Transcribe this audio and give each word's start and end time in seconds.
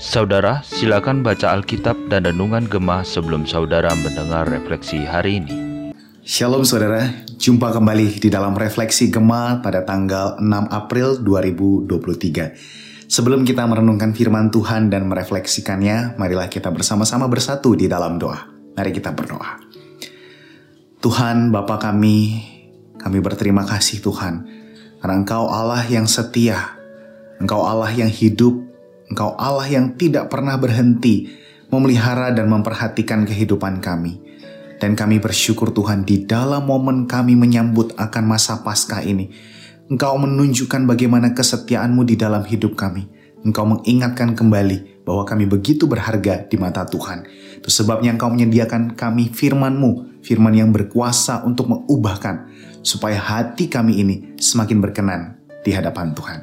Saudara, 0.00 0.64
silakan 0.64 1.20
baca 1.20 1.52
Alkitab 1.52 2.08
dan 2.08 2.24
Renungan 2.24 2.64
Gemah 2.64 3.04
sebelum 3.04 3.44
saudara 3.44 3.92
mendengar 3.92 4.48
refleksi 4.48 5.04
hari 5.04 5.44
ini. 5.44 5.52
Shalom 6.24 6.64
saudara, 6.64 7.04
jumpa 7.36 7.76
kembali 7.76 8.24
di 8.24 8.32
dalam 8.32 8.56
refleksi 8.56 9.12
Gema 9.12 9.60
pada 9.60 9.84
tanggal 9.84 10.40
6 10.40 10.48
April 10.72 11.20
2023. 11.20 13.04
Sebelum 13.04 13.44
kita 13.44 13.68
merenungkan 13.68 14.16
firman 14.16 14.48
Tuhan 14.48 14.88
dan 14.88 15.12
merefleksikannya, 15.12 16.16
marilah 16.16 16.48
kita 16.48 16.72
bersama-sama 16.72 17.28
bersatu 17.28 17.76
di 17.76 17.84
dalam 17.84 18.16
doa. 18.16 18.48
Mari 18.80 18.96
kita 18.96 19.12
berdoa. 19.12 19.60
Tuhan 21.04 21.52
Bapa 21.52 21.76
kami, 21.76 22.40
kami 22.96 23.20
berterima 23.20 23.68
kasih 23.68 24.00
Tuhan, 24.00 24.59
karena 25.00 25.24
Engkau 25.24 25.48
Allah 25.48 25.80
yang 25.88 26.04
setia, 26.04 26.76
Engkau 27.40 27.64
Allah 27.64 27.88
yang 27.88 28.12
hidup, 28.12 28.52
Engkau 29.08 29.32
Allah 29.40 29.64
yang 29.64 29.96
tidak 29.96 30.28
pernah 30.28 30.60
berhenti 30.60 31.32
memelihara 31.72 32.36
dan 32.36 32.52
memperhatikan 32.52 33.24
kehidupan 33.24 33.80
kami. 33.80 34.20
Dan 34.80 34.96
kami 34.96 35.20
bersyukur 35.20 35.72
Tuhan 35.72 36.04
di 36.04 36.24
dalam 36.24 36.64
momen 36.64 37.04
kami 37.08 37.36
menyambut 37.36 37.96
akan 37.96 38.24
masa 38.24 38.60
Paskah 38.60 39.04
ini. 39.04 39.28
Engkau 39.88 40.16
menunjukkan 40.20 40.86
bagaimana 40.88 41.32
kesetiaanmu 41.32 42.04
di 42.04 42.16
dalam 42.20 42.44
hidup 42.44 42.76
kami. 42.76 43.08
Engkau 43.40 43.64
mengingatkan 43.64 44.36
kembali 44.36 45.04
bahwa 45.04 45.24
kami 45.24 45.48
begitu 45.48 45.88
berharga 45.88 46.44
di 46.44 46.56
mata 46.60 46.84
Tuhan. 46.84 47.24
Itu 47.58 47.72
sebabnya 47.72 48.12
engkau 48.14 48.28
menyediakan 48.28 48.94
kami 48.94 49.32
firman-Mu, 49.32 50.22
firman 50.22 50.54
yang 50.54 50.70
berkuasa 50.70 51.42
untuk 51.48 51.72
mengubahkan, 51.72 52.46
supaya 52.80 53.20
hati 53.20 53.68
kami 53.68 54.00
ini 54.00 54.16
semakin 54.40 54.78
berkenan 54.80 55.40
di 55.64 55.70
hadapan 55.72 56.12
Tuhan. 56.16 56.40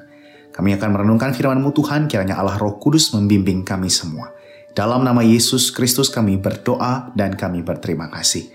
Kami 0.53 0.73
akan 0.73 0.89
merenungkan 0.89 1.37
firman-Mu 1.37 1.69
Tuhan, 1.69 2.09
kiranya 2.09 2.41
Allah 2.41 2.57
Roh 2.57 2.81
Kudus 2.81 3.13
membimbing 3.13 3.61
kami 3.61 3.93
semua. 3.93 4.33
Dalam 4.73 5.05
nama 5.05 5.21
Yesus 5.21 5.69
Kristus 5.69 6.09
kami 6.09 6.37
berdoa 6.37 7.13
dan 7.13 7.37
kami 7.37 7.61
berterima 7.61 8.09
kasih. 8.09 8.49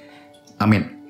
Amin. 0.58 1.02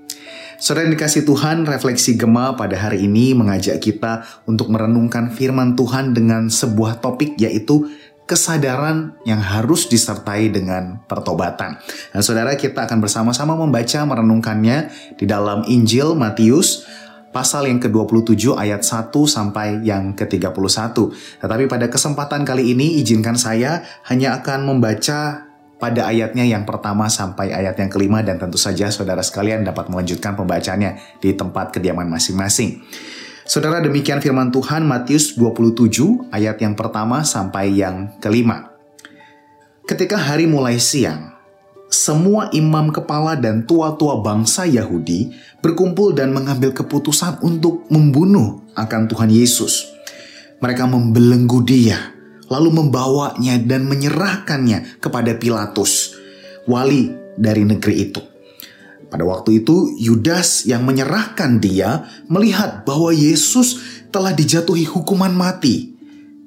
Saudara 0.62 0.86
yang 0.86 0.94
dikasih 0.94 1.27
Tuhan, 1.27 1.66
refleksi 1.66 2.14
Gema 2.14 2.55
pada 2.55 2.78
hari 2.78 3.08
ini 3.08 3.34
mengajak 3.34 3.82
kita 3.82 4.22
untuk 4.47 4.70
merenungkan 4.70 5.34
firman 5.34 5.75
Tuhan 5.75 6.14
dengan 6.14 6.47
sebuah 6.47 7.02
topik 7.02 7.34
yaitu 7.34 7.88
kesadaran 8.25 9.19
yang 9.27 9.42
harus 9.42 9.91
disertai 9.91 10.48
dengan 10.48 11.03
pertobatan. 11.05 11.77
Dan 12.15 12.20
saudara 12.23 12.55
kita 12.55 12.87
akan 12.87 13.03
bersama-sama 13.03 13.59
membaca 13.59 14.01
merenungkannya 14.06 14.78
di 15.19 15.25
dalam 15.27 15.67
Injil 15.67 16.15
Matius 16.15 16.87
pasal 17.33 17.67
yang 17.67 17.81
ke-27 17.81 18.55
ayat 18.55 18.84
1 18.84 19.11
sampai 19.11 19.83
yang 19.83 20.12
ke-31. 20.12 20.93
Tetapi 21.41 21.65
pada 21.67 21.89
kesempatan 21.89 22.45
kali 22.45 22.77
ini 22.77 23.00
izinkan 23.00 23.34
saya 23.34 23.83
hanya 24.06 24.39
akan 24.39 24.69
membaca 24.69 25.48
pada 25.83 26.06
ayatnya 26.06 26.47
yang 26.47 26.62
pertama 26.62 27.11
sampai 27.11 27.50
ayat 27.50 27.75
yang 27.75 27.91
kelima 27.91 28.23
dan 28.23 28.39
tentu 28.39 28.55
saja 28.55 28.87
saudara 28.95 29.19
sekalian 29.19 29.67
dapat 29.67 29.91
melanjutkan 29.91 30.39
pembacanya 30.39 30.95
di 31.19 31.34
tempat 31.34 31.75
kediaman 31.75 32.06
masing-masing. 32.06 32.87
Saudara 33.53 33.84
demikian 33.84 34.17
firman 34.17 34.48
Tuhan 34.48 34.89
Matius 34.89 35.36
27 35.36 36.33
ayat 36.33 36.56
yang 36.56 36.72
pertama 36.72 37.20
sampai 37.20 37.69
yang 37.77 38.09
kelima. 38.17 38.72
Ketika 39.84 40.17
hari 40.17 40.48
mulai 40.48 40.81
siang, 40.81 41.36
semua 41.92 42.48
imam 42.56 42.89
kepala 42.89 43.36
dan 43.36 43.69
tua-tua 43.69 44.25
bangsa 44.25 44.64
Yahudi 44.64 45.36
berkumpul 45.61 46.17
dan 46.17 46.33
mengambil 46.33 46.72
keputusan 46.72 47.44
untuk 47.44 47.84
membunuh 47.92 48.64
akan 48.72 49.05
Tuhan 49.05 49.28
Yesus. 49.28 49.84
Mereka 50.64 50.89
membelenggu 50.89 51.61
dia, 51.61 52.16
lalu 52.48 52.72
membawanya 52.72 53.61
dan 53.61 53.84
menyerahkannya 53.84 54.97
kepada 54.97 55.37
Pilatus, 55.37 56.16
wali 56.64 57.12
dari 57.37 57.69
negeri 57.69 58.00
itu. 58.00 58.31
Pada 59.12 59.28
waktu 59.28 59.61
itu, 59.61 59.93
Yudas 60.00 60.65
yang 60.65 60.89
menyerahkan 60.89 61.61
dia 61.61 62.09
melihat 62.33 62.89
bahwa 62.89 63.12
Yesus 63.12 63.77
telah 64.09 64.33
dijatuhi 64.33 64.89
hukuman 64.89 65.37
mati. 65.37 65.93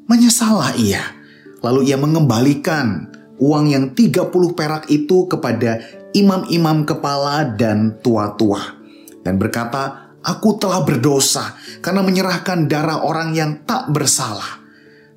Menyesalah 0.09 0.73
ia, 0.73 1.13
lalu 1.61 1.93
ia 1.93 1.97
mengembalikan 2.01 3.13
uang 3.37 3.69
yang 3.69 3.93
30 3.93 4.33
perak 4.57 4.89
itu 4.89 5.29
kepada 5.29 5.77
imam-imam 6.17 6.89
kepala 6.89 7.45
dan 7.53 8.01
tua-tua. 8.01 8.81
Dan 9.21 9.37
berkata, 9.37 10.09
aku 10.25 10.57
telah 10.57 10.81
berdosa 10.81 11.53
karena 11.85 12.01
menyerahkan 12.01 12.65
darah 12.65 13.05
orang 13.05 13.37
yang 13.37 13.61
tak 13.61 13.93
bersalah. 13.93 14.65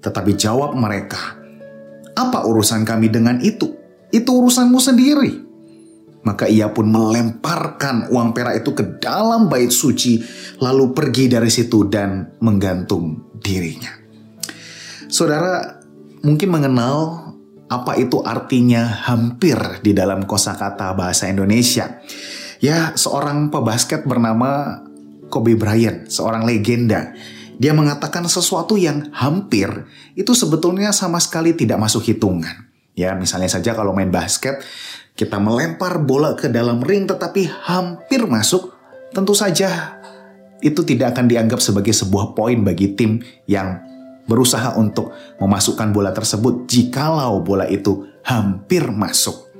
Tetapi 0.04 0.36
jawab 0.36 0.76
mereka, 0.76 1.40
apa 2.12 2.44
urusan 2.44 2.84
kami 2.84 3.08
dengan 3.08 3.40
itu? 3.40 3.72
Itu 4.12 4.36
urusanmu 4.36 4.76
sendiri. 4.76 5.47
Maka 6.28 6.44
ia 6.44 6.68
pun 6.68 6.92
melemparkan 6.92 8.12
uang 8.12 8.36
perak 8.36 8.60
itu 8.60 8.76
ke 8.76 9.00
dalam 9.00 9.48
bait 9.48 9.72
suci, 9.72 10.20
lalu 10.60 10.92
pergi 10.92 11.24
dari 11.32 11.48
situ 11.48 11.88
dan 11.88 12.36
menggantung 12.44 13.32
dirinya. 13.40 13.88
Saudara 15.08 15.80
mungkin 16.20 16.52
mengenal 16.52 17.32
apa 17.72 17.96
itu 17.96 18.20
artinya 18.20 19.08
hampir 19.08 19.56
di 19.80 19.96
dalam 19.96 20.28
kosakata 20.28 20.92
bahasa 20.92 21.32
Indonesia. 21.32 22.04
Ya, 22.60 22.92
seorang 22.92 23.48
pebasket 23.48 24.04
bernama 24.04 24.84
Kobe 25.32 25.56
Bryant, 25.56 26.12
seorang 26.12 26.44
legenda. 26.44 27.16
Dia 27.56 27.72
mengatakan 27.72 28.28
sesuatu 28.28 28.76
yang 28.76 29.08
hampir 29.16 29.88
itu 30.12 30.36
sebetulnya 30.36 30.92
sama 30.92 31.24
sekali 31.24 31.56
tidak 31.56 31.80
masuk 31.80 32.04
hitungan. 32.04 32.68
Ya, 32.98 33.14
misalnya 33.14 33.46
saja 33.46 33.78
kalau 33.78 33.94
main 33.94 34.10
basket, 34.10 34.58
kita 35.18 35.42
melempar 35.42 35.98
bola 36.06 36.38
ke 36.38 36.46
dalam 36.46 36.78
ring 36.78 37.10
tetapi 37.10 37.50
hampir 37.66 38.22
masuk, 38.30 38.70
tentu 39.10 39.34
saja 39.34 39.98
itu 40.62 40.86
tidak 40.86 41.18
akan 41.18 41.26
dianggap 41.26 41.58
sebagai 41.58 41.90
sebuah 41.90 42.38
poin 42.38 42.62
bagi 42.62 42.94
tim 42.94 43.18
yang 43.50 43.82
berusaha 44.30 44.78
untuk 44.78 45.10
memasukkan 45.42 45.90
bola 45.90 46.14
tersebut 46.14 46.70
jikalau 46.70 47.42
bola 47.42 47.66
itu 47.66 48.06
hampir 48.22 48.86
masuk. 48.94 49.50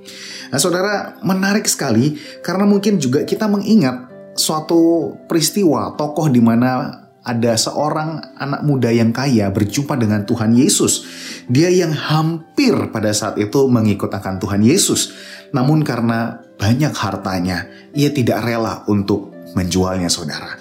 Nah, 0.55 0.63
saudara, 0.63 1.19
menarik 1.27 1.67
sekali 1.67 2.15
karena 2.39 2.63
mungkin 2.63 3.03
juga 3.03 3.27
kita 3.27 3.51
mengingat 3.51 4.07
suatu 4.39 5.11
peristiwa 5.27 5.99
tokoh 5.99 6.31
di 6.31 6.39
mana 6.39 7.03
ada 7.29 7.53
seorang 7.59 8.41
anak 8.41 8.65
muda 8.65 8.89
yang 8.89 9.13
kaya 9.13 9.53
berjumpa 9.53 10.01
dengan 10.01 10.25
Tuhan 10.25 10.57
Yesus. 10.57 11.05
Dia 11.51 11.69
yang 11.69 11.93
hampir 11.93 12.73
pada 12.89 13.13
saat 13.13 13.37
itu 13.37 13.69
mengikut 13.69 14.09
akan 14.09 14.41
Tuhan 14.41 14.65
Yesus. 14.65 15.13
Namun 15.53 15.81
karena 15.87 16.43
banyak 16.59 16.93
hartanya, 16.93 17.71
ia 17.95 18.11
tidak 18.13 18.45
rela 18.45 18.85
untuk 18.91 19.33
menjualnya 19.57 20.11
saudara. 20.13 20.59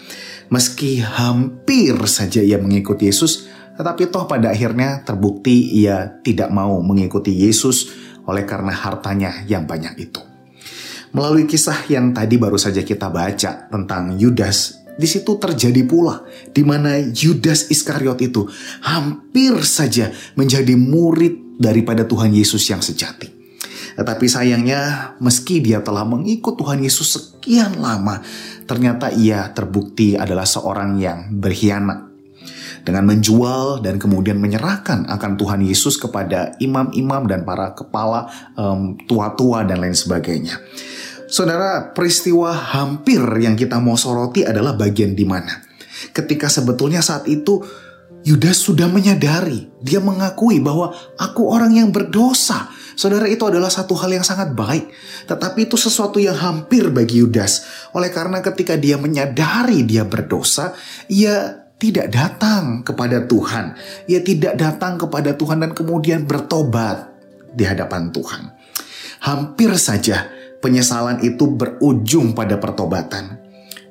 Meski 0.48 1.03
hampir 1.03 1.98
saja 2.08 2.40
ia 2.40 2.56
mengikut 2.56 2.96
Yesus, 3.03 3.52
tetapi 3.76 4.08
toh 4.08 4.26
pada 4.26 4.56
akhirnya 4.56 5.03
terbukti 5.03 5.84
ia 5.84 6.24
tidak 6.24 6.47
mau 6.50 6.80
mengikuti 6.80 7.36
Yesus 7.36 7.92
oleh 8.24 8.47
karena 8.47 8.72
hartanya 8.72 9.44
yang 9.44 9.68
banyak 9.68 9.96
itu. 10.00 10.24
Melalui 11.12 11.47
kisah 11.47 11.88
yang 11.88 12.12
tadi 12.12 12.36
baru 12.36 12.59
saja 12.59 12.84
kita 12.84 13.08
baca 13.12 13.68
tentang 13.72 14.16
Yudas, 14.16 14.88
di 14.97 15.06
situ 15.06 15.38
terjadi 15.38 15.86
pula 15.86 16.26
di 16.50 16.66
mana 16.66 16.97
Yudas 16.97 17.70
Iskariot 17.70 18.18
itu 18.20 18.50
hampir 18.81 19.62
saja 19.62 20.09
menjadi 20.34 20.74
murid 20.74 21.62
daripada 21.62 22.03
Tuhan 22.03 22.34
Yesus 22.34 22.66
yang 22.68 22.81
sejati. 22.81 23.37
Tetapi 23.97 24.25
sayangnya 24.30 25.13
meski 25.18 25.58
dia 25.58 25.81
telah 25.81 26.06
mengikut 26.06 26.53
Tuhan 26.53 26.85
Yesus 26.85 27.18
sekian 27.18 27.81
lama, 27.81 28.22
ternyata 28.69 29.09
ia 29.09 29.50
terbukti 29.52 30.13
adalah 30.13 30.46
seorang 30.46 31.02
yang 31.02 31.34
berkhianat 31.34 32.06
dengan 32.85 33.03
menjual 33.09 33.84
dan 33.84 33.97
kemudian 33.97 34.38
menyerahkan 34.38 35.09
akan 35.09 35.32
Tuhan 35.35 35.66
Yesus 35.66 35.97
kepada 35.97 36.55
imam-imam 36.61 37.26
dan 37.26 37.44
para 37.44 37.73
kepala 37.73 38.29
tua-tua 39.09 39.66
um, 39.66 39.67
dan 39.67 39.82
lain 39.82 39.97
sebagainya. 39.97 40.61
Saudara, 41.28 41.91
peristiwa 41.91 42.55
hampir 42.55 43.20
yang 43.44 43.59
kita 43.59 43.84
mau 43.84 43.99
soroti 43.99 44.47
adalah 44.47 44.78
bagian 44.79 45.11
di 45.11 45.28
mana 45.28 45.67
ketika 46.14 46.47
sebetulnya 46.47 47.02
saat 47.02 47.26
itu 47.26 47.61
Yudas 48.28 48.59
sudah 48.59 48.91
menyadari, 48.91 49.72
dia 49.79 50.03
mengakui 50.03 50.59
bahwa 50.59 50.91
aku 51.16 51.47
orang 51.47 51.79
yang 51.79 51.96
berdosa. 51.96 52.68
Saudara 53.00 53.24
itu 53.24 53.40
adalah 53.47 53.72
satu 53.72 53.96
hal 53.96 54.20
yang 54.20 54.26
sangat 54.28 54.52
baik, 54.52 54.91
tetapi 55.32 55.72
itu 55.72 55.79
sesuatu 55.79 56.20
yang 56.20 56.35
hampir 56.35 56.91
bagi 56.91 57.24
Yudas. 57.24 57.64
Oleh 57.96 58.12
karena 58.12 58.44
ketika 58.44 58.76
dia 58.76 59.00
menyadari 59.00 59.88
dia 59.88 60.03
berdosa, 60.03 60.76
ia 61.08 61.68
tidak 61.79 62.12
datang 62.12 62.84
kepada 62.84 63.24
Tuhan. 63.24 63.79
Ia 64.12 64.20
tidak 64.20 64.59
datang 64.59 65.00
kepada 65.00 65.32
Tuhan 65.32 65.64
dan 65.64 65.72
kemudian 65.72 66.28
bertobat 66.28 67.08
di 67.56 67.64
hadapan 67.64 68.12
Tuhan. 68.12 68.52
Hampir 69.23 69.72
saja 69.80 70.28
penyesalan 70.59 71.23
itu 71.23 71.47
berujung 71.47 72.35
pada 72.35 72.59
pertobatan. 72.59 73.40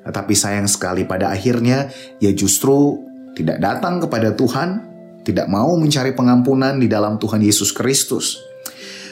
Tetapi 0.05 0.33
sayang 0.37 0.69
sekali 0.69 1.03
pada 1.09 1.33
akhirnya 1.33 1.89
ia 2.21 2.31
justru 2.31 3.06
tidak 3.37 3.61
datang 3.61 4.01
kepada 4.01 4.33
Tuhan, 4.33 4.81
tidak 5.21 5.45
mau 5.45 5.77
mencari 5.77 6.17
pengampunan 6.17 6.81
di 6.81 6.89
dalam 6.89 7.21
Tuhan 7.21 7.37
Yesus 7.45 7.69
Kristus. 7.69 8.41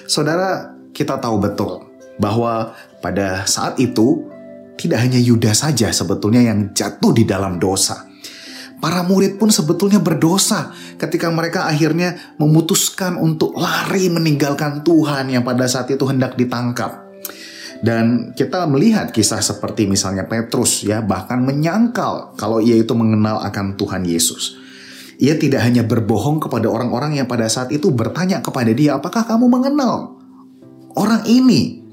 Saudara, 0.09 0.73
kita 0.89 1.21
tahu 1.21 1.37
betul 1.37 1.85
bahwa 2.17 2.73
pada 3.05 3.45
saat 3.45 3.77
itu 3.77 4.25
tidak 4.81 5.05
hanya 5.05 5.21
Yudas 5.21 5.61
saja 5.61 5.93
sebetulnya 5.93 6.41
yang 6.41 6.73
jatuh 6.73 7.13
di 7.13 7.21
dalam 7.21 7.61
dosa. 7.61 8.09
Para 8.81 9.05
murid 9.05 9.37
pun 9.37 9.53
sebetulnya 9.53 10.01
berdosa 10.01 10.73
ketika 10.99 11.29
mereka 11.31 11.69
akhirnya 11.69 12.35
memutuskan 12.41 13.15
untuk 13.21 13.55
lari 13.55 14.09
meninggalkan 14.11 14.81
Tuhan 14.81 15.31
yang 15.31 15.45
pada 15.45 15.69
saat 15.69 15.89
itu 15.93 16.03
hendak 16.09 16.35
ditangkap. 16.35 17.04
Dan 17.85 18.33
kita 18.33 18.65
melihat 18.65 19.13
kisah 19.13 19.45
seperti 19.45 19.85
misalnya 19.85 20.25
Petrus 20.25 20.81
ya 20.81 21.05
bahkan 21.05 21.45
menyangkal 21.45 22.33
kalau 22.33 22.57
ia 22.57 22.81
itu 22.81 22.97
mengenal 22.97 23.45
akan 23.45 23.77
Tuhan 23.77 24.01
Yesus. 24.09 24.57
Ia 25.21 25.37
tidak 25.37 25.61
hanya 25.61 25.85
berbohong 25.85 26.41
kepada 26.41 26.65
orang-orang 26.65 27.21
yang 27.21 27.29
pada 27.29 27.45
saat 27.45 27.69
itu 27.69 27.93
bertanya 27.93 28.41
kepada 28.41 28.73
dia, 28.73 28.97
"Apakah 28.97 29.29
kamu 29.29 29.45
mengenal 29.47 30.17
orang 30.97 31.29
ini?" 31.29 31.85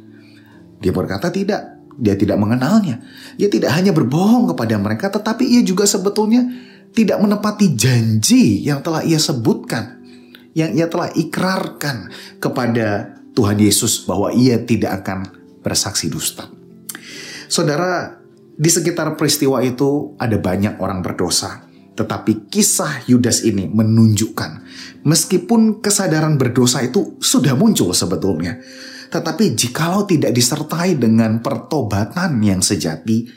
Dia 0.80 0.96
berkata, 0.96 1.28
"Tidak." 1.28 1.84
Dia 1.92 2.16
tidak 2.16 2.40
mengenalnya. 2.40 3.04
Ia 3.36 3.52
tidak 3.52 3.76
hanya 3.76 3.92
berbohong 3.92 4.48
kepada 4.48 4.80
mereka, 4.80 5.12
tetapi 5.12 5.44
ia 5.44 5.60
juga 5.60 5.84
sebetulnya 5.84 6.40
tidak 6.96 7.20
menepati 7.20 7.76
janji 7.76 8.64
yang 8.64 8.80
telah 8.80 9.04
ia 9.04 9.20
sebutkan, 9.20 10.00
yang 10.56 10.72
ia 10.72 10.88
telah 10.88 11.12
ikrarkan 11.12 12.08
kepada 12.40 13.12
Tuhan 13.36 13.60
Yesus 13.60 14.08
bahwa 14.08 14.32
ia 14.32 14.56
tidak 14.64 15.04
akan 15.04 15.41
bersaksi 15.62 16.10
dusta. 16.10 16.50
Saudara, 17.48 18.18
di 18.52 18.68
sekitar 18.68 19.16
peristiwa 19.16 19.62
itu 19.64 20.18
ada 20.20 20.36
banyak 20.36 20.82
orang 20.82 21.00
berdosa. 21.00 21.64
Tetapi 21.92 22.48
kisah 22.48 23.04
Yudas 23.04 23.44
ini 23.44 23.68
menunjukkan 23.68 24.64
meskipun 25.04 25.84
kesadaran 25.84 26.40
berdosa 26.40 26.80
itu 26.80 27.20
sudah 27.20 27.52
muncul 27.52 27.92
sebetulnya. 27.92 28.58
Tetapi 29.12 29.52
jikalau 29.52 30.08
tidak 30.08 30.32
disertai 30.32 30.96
dengan 30.96 31.44
pertobatan 31.44 32.40
yang 32.40 32.64
sejati, 32.64 33.28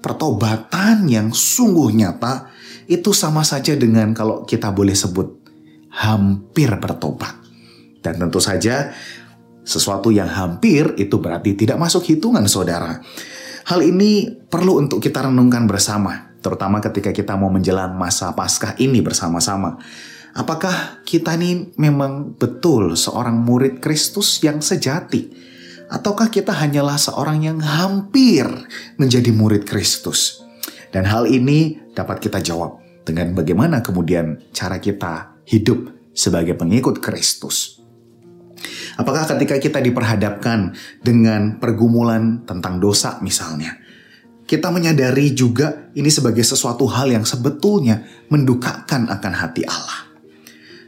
pertobatan 0.00 1.04
yang 1.04 1.28
sungguh 1.36 1.92
nyata, 1.92 2.48
itu 2.88 3.12
sama 3.12 3.44
saja 3.44 3.76
dengan 3.76 4.16
kalau 4.16 4.48
kita 4.48 4.72
boleh 4.72 4.96
sebut 4.96 5.28
hampir 5.92 6.72
bertobat. 6.80 7.36
Dan 8.00 8.16
tentu 8.16 8.40
saja 8.40 8.88
sesuatu 9.68 10.08
yang 10.08 10.32
hampir 10.32 10.96
itu 10.96 11.20
berarti 11.20 11.52
tidak 11.52 11.76
masuk 11.76 12.08
hitungan 12.08 12.48
saudara. 12.48 13.04
Hal 13.68 13.84
ini 13.84 14.32
perlu 14.48 14.80
untuk 14.80 14.96
kita 14.96 15.28
renungkan 15.28 15.68
bersama, 15.68 16.32
terutama 16.40 16.80
ketika 16.80 17.12
kita 17.12 17.36
mau 17.36 17.52
menjelang 17.52 17.92
masa 17.92 18.32
Paskah 18.32 18.80
ini 18.80 19.04
bersama-sama. 19.04 19.76
Apakah 20.32 21.04
kita 21.04 21.36
ini 21.36 21.76
memang 21.76 22.32
betul 22.40 22.96
seorang 22.96 23.36
murid 23.36 23.84
Kristus 23.84 24.40
yang 24.40 24.64
sejati? 24.64 25.28
Ataukah 25.92 26.32
kita 26.32 26.56
hanyalah 26.56 26.96
seorang 26.96 27.44
yang 27.44 27.60
hampir 27.60 28.48
menjadi 28.96 29.28
murid 29.36 29.68
Kristus? 29.68 30.40
Dan 30.88 31.04
hal 31.04 31.28
ini 31.28 31.76
dapat 31.92 32.24
kita 32.24 32.40
jawab 32.40 32.80
dengan 33.04 33.36
bagaimana 33.36 33.84
kemudian 33.84 34.40
cara 34.52 34.80
kita 34.80 35.36
hidup 35.44 35.92
sebagai 36.16 36.56
pengikut 36.56 37.00
Kristus. 37.00 37.77
Apakah 38.96 39.28
ketika 39.28 39.58
kita 39.60 39.78
diperhadapkan 39.82 40.72
dengan 41.04 41.60
pergumulan 41.60 42.46
tentang 42.48 42.80
dosa 42.80 43.20
misalnya, 43.20 43.76
kita 44.48 44.72
menyadari 44.72 45.36
juga 45.36 45.92
ini 45.92 46.08
sebagai 46.08 46.40
sesuatu 46.40 46.88
hal 46.88 47.12
yang 47.12 47.28
sebetulnya 47.28 48.08
mendukakan 48.32 49.12
akan 49.12 49.32
hati 49.36 49.68
Allah. 49.68 50.08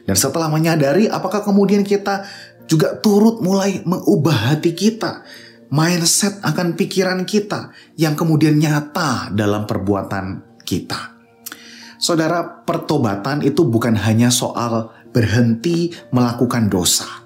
Dan 0.08 0.17
setelah 0.17 0.49
menyadari, 0.49 1.12
apakah 1.12 1.44
kemudian 1.44 1.85
kita 1.85 2.25
juga 2.64 2.97
turut 2.97 3.44
mulai 3.44 3.85
mengubah 3.85 4.56
hati 4.56 4.73
kita, 4.73 5.20
mindset 5.69 6.41
akan 6.41 6.73
pikiran 6.73 7.29
kita 7.29 7.69
yang 8.00 8.17
kemudian 8.17 8.56
nyata 8.56 9.29
dalam 9.37 9.69
perbuatan 9.69 10.56
kita. 10.64 11.20
Saudara, 12.00 12.64
pertobatan 12.64 13.44
itu 13.44 13.69
bukan 13.69 13.93
hanya 13.93 14.32
soal 14.32 14.88
berhenti 15.12 15.93
melakukan 16.17 16.73
dosa 16.73 17.19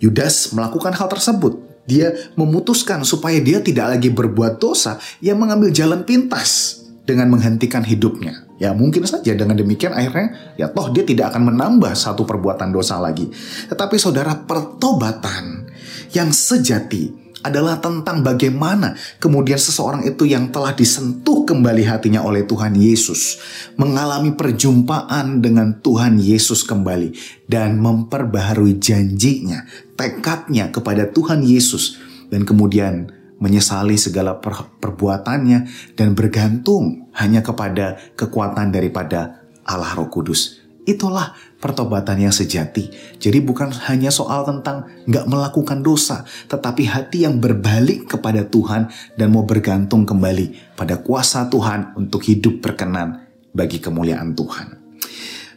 Yudas 0.00 0.56
melakukan 0.56 0.96
hal 0.96 1.06
tersebut. 1.06 1.60
Dia 1.84 2.12
memutuskan 2.34 3.04
supaya 3.04 3.36
dia 3.38 3.60
tidak 3.60 3.96
lagi 3.98 4.08
berbuat 4.08 4.56
dosa, 4.56 4.96
ia 5.20 5.36
mengambil 5.36 5.68
jalan 5.74 6.02
pintas 6.08 6.80
dengan 7.04 7.28
menghentikan 7.28 7.82
hidupnya. 7.82 8.46
Ya 8.60 8.76
mungkin 8.76 9.08
saja 9.08 9.32
dengan 9.32 9.56
demikian 9.56 9.96
akhirnya 9.96 10.54
ya 10.60 10.68
toh 10.68 10.92
dia 10.92 11.02
tidak 11.02 11.32
akan 11.32 11.52
menambah 11.52 11.92
satu 11.96 12.28
perbuatan 12.28 12.70
dosa 12.70 13.00
lagi. 13.00 13.28
Tetapi 13.68 13.96
saudara 13.96 14.36
pertobatan 14.36 15.66
yang 16.12 16.28
sejati 16.30 17.29
adalah 17.40 17.80
tentang 17.80 18.20
bagaimana 18.20 18.96
kemudian 19.16 19.56
seseorang 19.56 20.04
itu 20.04 20.28
yang 20.28 20.52
telah 20.52 20.76
disentuh 20.76 21.48
kembali 21.48 21.84
hatinya 21.88 22.20
oleh 22.22 22.44
Tuhan 22.44 22.76
Yesus 22.76 23.40
mengalami 23.80 24.36
perjumpaan 24.36 25.40
dengan 25.40 25.80
Tuhan 25.80 26.20
Yesus 26.20 26.62
kembali 26.62 27.16
dan 27.48 27.80
memperbaharui 27.80 28.78
janjinya, 28.78 29.64
tekadnya 29.96 30.68
kepada 30.70 31.08
Tuhan 31.08 31.42
Yesus 31.42 31.98
dan 32.30 32.46
kemudian 32.46 33.10
menyesali 33.40 33.96
segala 33.96 34.36
per 34.38 34.68
perbuatannya 34.78 35.58
dan 35.96 36.12
bergantung 36.12 37.08
hanya 37.16 37.40
kepada 37.40 37.96
kekuatan 38.14 38.68
daripada 38.70 39.48
Allah 39.64 39.96
Roh 39.96 40.12
Kudus. 40.12 40.60
Itulah 40.84 41.32
pertobatan 41.60 42.24
yang 42.26 42.34
sejati. 42.34 42.88
Jadi 43.20 43.38
bukan 43.44 43.70
hanya 43.86 44.08
soal 44.08 44.48
tentang 44.48 44.88
nggak 45.04 45.28
melakukan 45.28 45.84
dosa, 45.84 46.24
tetapi 46.48 46.88
hati 46.88 47.28
yang 47.28 47.38
berbalik 47.38 48.08
kepada 48.08 48.48
Tuhan 48.48 48.88
dan 49.14 49.28
mau 49.30 49.44
bergantung 49.44 50.08
kembali 50.08 50.74
pada 50.74 50.98
kuasa 50.98 51.46
Tuhan 51.52 51.94
untuk 52.00 52.24
hidup 52.24 52.64
berkenan 52.64 53.28
bagi 53.52 53.78
kemuliaan 53.78 54.32
Tuhan. 54.32 54.80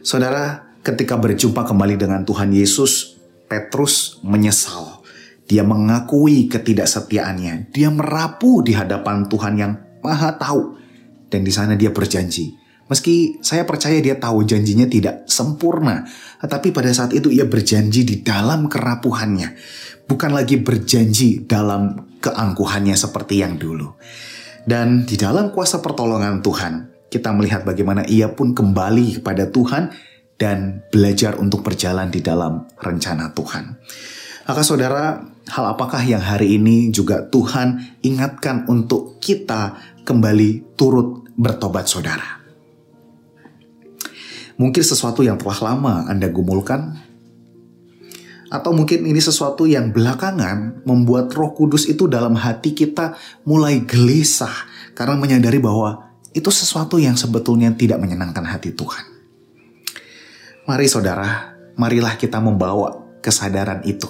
Saudara, 0.04 0.76
ketika 0.84 1.16
berjumpa 1.16 1.64
kembali 1.64 1.96
dengan 1.96 2.22
Tuhan 2.28 2.52
Yesus, 2.52 3.16
Petrus 3.48 4.20
menyesal. 4.20 5.00
Dia 5.44 5.60
mengakui 5.60 6.48
ketidaksetiaannya. 6.48 7.68
Dia 7.72 7.92
merapu 7.92 8.64
di 8.64 8.72
hadapan 8.72 9.28
Tuhan 9.28 9.54
yang 9.60 9.72
Maha 10.00 10.36
Tahu. 10.40 10.62
Dan 11.28 11.44
di 11.44 11.52
sana 11.52 11.76
dia 11.76 11.92
berjanji, 11.92 12.56
Meski 12.84 13.40
saya 13.40 13.64
percaya 13.64 13.96
dia 14.04 14.20
tahu 14.20 14.44
janjinya 14.44 14.84
tidak 14.84 15.24
sempurna, 15.24 16.04
tetapi 16.44 16.68
pada 16.68 16.92
saat 16.92 17.16
itu 17.16 17.32
ia 17.32 17.48
berjanji 17.48 18.04
di 18.04 18.20
dalam 18.20 18.68
kerapuhannya, 18.68 19.56
bukan 20.04 20.36
lagi 20.36 20.60
berjanji 20.60 21.48
dalam 21.48 21.96
keangkuhannya 22.20 22.92
seperti 22.92 23.40
yang 23.40 23.56
dulu. 23.56 23.96
Dan 24.68 25.08
di 25.08 25.16
dalam 25.16 25.48
kuasa 25.52 25.80
pertolongan 25.80 26.44
Tuhan, 26.44 27.08
kita 27.08 27.32
melihat 27.32 27.64
bagaimana 27.64 28.04
ia 28.04 28.32
pun 28.32 28.52
kembali 28.52 29.20
kepada 29.20 29.48
Tuhan 29.48 29.92
dan 30.36 30.84
belajar 30.92 31.40
untuk 31.40 31.64
berjalan 31.64 32.12
di 32.12 32.20
dalam 32.20 32.68
rencana 32.76 33.32
Tuhan. 33.32 33.80
Maka 34.44 34.60
saudara, 34.60 35.24
hal 35.48 35.64
apakah 35.72 36.04
yang 36.04 36.20
hari 36.20 36.60
ini 36.60 36.92
juga 36.92 37.24
Tuhan 37.24 38.00
ingatkan 38.04 38.68
untuk 38.68 39.16
kita 39.24 39.80
kembali 40.04 40.76
turut 40.76 41.24
bertobat 41.32 41.88
saudara? 41.88 42.43
Mungkin 44.54 44.82
sesuatu 44.86 45.26
yang 45.26 45.34
telah 45.34 45.74
lama 45.74 46.06
Anda 46.06 46.30
gumulkan, 46.30 46.94
atau 48.54 48.70
mungkin 48.70 49.02
ini 49.02 49.18
sesuatu 49.18 49.66
yang 49.66 49.90
belakangan 49.90 50.86
membuat 50.86 51.34
Roh 51.34 51.50
Kudus 51.58 51.90
itu 51.90 52.06
dalam 52.06 52.38
hati 52.38 52.70
kita 52.70 53.18
mulai 53.42 53.82
gelisah 53.82 54.52
karena 54.94 55.18
menyadari 55.18 55.58
bahwa 55.58 56.14
itu 56.30 56.54
sesuatu 56.54 57.02
yang 57.02 57.18
sebetulnya 57.18 57.74
tidak 57.74 57.98
menyenangkan 57.98 58.46
hati 58.46 58.70
Tuhan. 58.70 59.10
Mari 60.70 60.86
saudara, 60.86 61.58
marilah 61.74 62.14
kita 62.14 62.38
membawa 62.38 63.18
kesadaran 63.18 63.82
itu. 63.82 64.06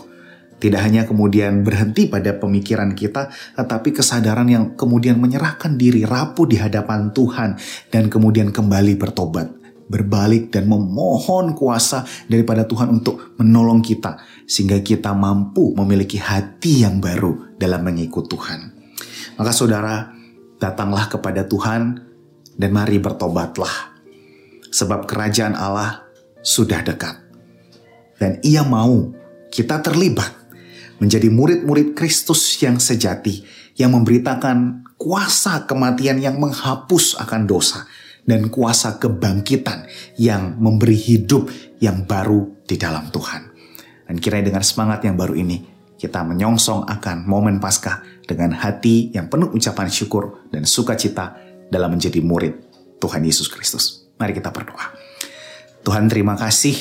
Tidak 0.61 0.81
hanya 0.81 1.09
kemudian 1.09 1.65
berhenti 1.65 2.09
pada 2.09 2.37
pemikiran 2.37 2.93
kita, 2.93 3.33
tetapi 3.57 3.97
kesadaran 3.97 4.49
yang 4.49 4.65
kemudian 4.77 5.17
menyerahkan 5.21 5.77
diri 5.77 6.05
rapuh 6.05 6.45
di 6.45 6.61
hadapan 6.61 7.17
Tuhan 7.17 7.57
dan 7.89 8.13
kemudian 8.13 8.53
kembali 8.53 8.97
bertobat 8.97 9.64
berbalik 9.89 10.49
dan 10.49 10.65
memohon 10.69 11.53
kuasa 11.53 12.05
daripada 12.29 12.65
Tuhan 12.65 12.89
untuk 13.01 13.37
menolong 13.37 13.85
kita 13.85 14.17
sehingga 14.49 14.81
kita 14.81 15.13
mampu 15.13 15.77
memiliki 15.77 16.17
hati 16.17 16.85
yang 16.85 17.01
baru 17.01 17.57
dalam 17.61 17.85
mengikut 17.85 18.29
Tuhan. 18.29 18.61
Maka 19.37 19.53
saudara, 19.53 20.15
datanglah 20.63 21.11
kepada 21.11 21.45
Tuhan 21.45 22.01
dan 22.57 22.71
mari 22.71 23.03
bertobatlah. 23.03 23.95
Sebab 24.75 25.07
kerajaan 25.07 25.55
Allah 25.55 26.03
sudah 26.43 26.83
dekat. 26.83 27.15
Dan 28.19 28.43
ia 28.43 28.67
mau 28.67 29.11
kita 29.51 29.79
terlibat 29.83 30.35
menjadi 30.99 31.31
murid-murid 31.31 31.95
Kristus 31.95 32.59
yang 32.63 32.79
sejati 32.79 33.43
yang 33.75 33.95
memberitakan 33.95 34.87
kuasa 34.99 35.67
kematian 35.67 36.23
yang 36.23 36.39
menghapus 36.39 37.19
akan 37.19 37.47
dosa 37.47 37.87
dan 38.25 38.49
kuasa 38.49 38.97
kebangkitan 38.97 39.89
yang 40.17 40.57
memberi 40.57 40.97
hidup 40.97 41.49
yang 41.81 42.09
baru 42.09 42.65
di 42.65 42.81
dalam 42.81 43.13
Tuhan. 43.13 43.43
Dan 44.05 44.17
kiranya 44.21 44.53
dengan 44.53 44.65
semangat 44.65 45.05
yang 45.05 45.17
baru 45.17 45.37
ini, 45.37 45.65
kita 45.97 46.21
menyongsong 46.21 46.85
akan 46.89 47.25
momen 47.25 47.61
Paskah 47.61 48.05
dengan 48.29 48.53
hati 48.57 49.13
yang 49.13 49.33
penuh 49.33 49.53
ucapan 49.53 49.89
syukur 49.89 50.45
dan 50.53 50.69
sukacita 50.69 51.37
dalam 51.73 51.97
menjadi 51.97 52.21
murid 52.21 52.53
Tuhan 53.01 53.25
Yesus 53.25 53.49
Kristus. 53.49 54.09
Mari 54.21 54.37
kita 54.37 54.53
berdoa. 54.53 54.93
Tuhan 55.85 56.09
terima 56.09 56.37
kasih 56.37 56.77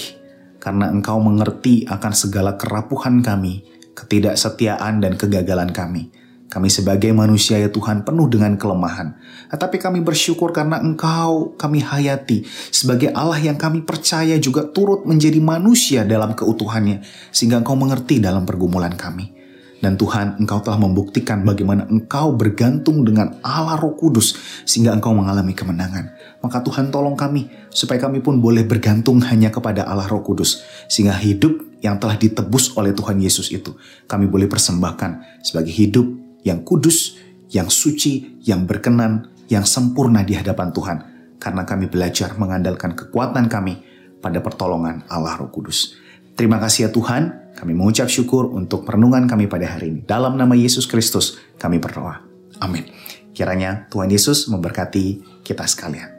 karena 0.63 0.87
Engkau 0.87 1.19
mengerti 1.19 1.83
akan 1.83 2.13
segala 2.15 2.55
kerapuhan 2.55 3.19
kami, 3.19 3.67
ketidaksetiaan 3.95 5.03
dan 5.03 5.19
kegagalan 5.19 5.71
kami. 5.75 6.07
Kami 6.53 6.69
sebagai 6.69 7.09
manusia 7.17 7.57
ya 7.57 7.73
Tuhan 7.73 8.05
penuh 8.05 8.29
dengan 8.29 8.53
kelemahan. 8.61 9.17
Tetapi 9.49 9.81
kami 9.81 10.05
bersyukur 10.05 10.53
karena 10.53 10.77
Engkau 10.77 11.57
kami 11.57 11.81
hayati 11.81 12.45
sebagai 12.69 13.09
Allah 13.09 13.41
yang 13.41 13.57
kami 13.57 13.81
percaya 13.81 14.37
juga 14.37 14.69
turut 14.69 15.01
menjadi 15.09 15.41
manusia 15.41 16.05
dalam 16.05 16.37
keutuhannya. 16.37 17.01
Sehingga 17.33 17.57
Engkau 17.57 17.73
mengerti 17.73 18.21
dalam 18.21 18.45
pergumulan 18.45 18.93
kami. 18.93 19.33
Dan 19.81 19.99
Tuhan, 19.99 20.39
Engkau 20.39 20.63
telah 20.63 20.79
membuktikan 20.79 21.43
bagaimana 21.43 21.89
Engkau 21.89 22.37
bergantung 22.37 23.03
dengan 23.03 23.35
Allah 23.43 23.75
Roh 23.75 23.99
Kudus 23.99 24.37
sehingga 24.63 24.95
Engkau 24.95 25.11
mengalami 25.11 25.51
kemenangan. 25.51 26.07
Maka 26.39 26.63
Tuhan 26.63 26.87
tolong 26.87 27.19
kami 27.19 27.51
supaya 27.67 27.99
kami 27.99 28.23
pun 28.23 28.39
boleh 28.39 28.63
bergantung 28.63 29.19
hanya 29.25 29.51
kepada 29.51 29.83
Allah 29.83 30.07
Roh 30.07 30.23
Kudus 30.23 30.63
sehingga 30.87 31.17
hidup 31.19 31.59
yang 31.83 31.99
telah 31.99 32.15
ditebus 32.15 32.79
oleh 32.79 32.95
Tuhan 32.95 33.19
Yesus 33.19 33.51
itu 33.51 33.75
kami 34.07 34.31
boleh 34.31 34.47
persembahkan 34.47 35.43
sebagai 35.43 35.75
hidup 35.75 36.22
yang 36.43 36.61
kudus, 36.61 37.17
yang 37.49 37.67
suci, 37.67 38.39
yang 38.43 38.67
berkenan, 38.67 39.31
yang 39.47 39.63
sempurna 39.67 40.23
di 40.23 40.37
hadapan 40.37 40.71
Tuhan. 40.71 40.97
Karena 41.39 41.67
kami 41.67 41.91
belajar 41.91 42.35
mengandalkan 42.39 42.95
kekuatan 42.95 43.51
kami 43.51 43.83
pada 44.23 44.39
pertolongan 44.39 45.03
Allah 45.11 45.35
Roh 45.35 45.51
Kudus. 45.51 45.99
Terima 46.39 46.55
kasih 46.57 46.87
ya 46.87 46.89
Tuhan, 46.89 47.53
kami 47.59 47.75
mengucap 47.75 48.07
syukur 48.07 48.47
untuk 48.55 48.87
perenungan 48.87 49.27
kami 49.27 49.51
pada 49.51 49.75
hari 49.75 49.91
ini. 49.91 50.01
Dalam 50.07 50.39
nama 50.39 50.55
Yesus 50.55 50.87
Kristus 50.87 51.37
kami 51.59 51.83
berdoa. 51.83 52.23
Amin. 52.63 52.87
Kiranya 53.35 53.89
Tuhan 53.91 54.07
Yesus 54.07 54.47
memberkati 54.47 55.21
kita 55.43 55.67
sekalian. 55.67 56.12